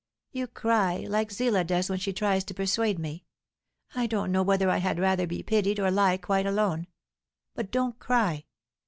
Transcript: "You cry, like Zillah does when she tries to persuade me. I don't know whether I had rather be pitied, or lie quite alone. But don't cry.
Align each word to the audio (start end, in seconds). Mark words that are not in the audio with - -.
"You 0.31 0.47
cry, 0.47 1.05
like 1.07 1.31
Zillah 1.31 1.63
does 1.63 1.87
when 1.87 1.99
she 1.99 2.11
tries 2.11 2.43
to 2.45 2.55
persuade 2.55 2.97
me. 2.97 3.23
I 3.93 4.07
don't 4.07 4.31
know 4.31 4.41
whether 4.41 4.67
I 4.67 4.77
had 4.77 4.97
rather 4.97 5.27
be 5.27 5.43
pitied, 5.43 5.79
or 5.79 5.91
lie 5.91 6.17
quite 6.17 6.47
alone. 6.47 6.87
But 7.53 7.69
don't 7.69 7.99
cry. 7.99 8.45